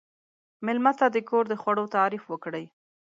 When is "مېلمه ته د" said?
0.65-1.17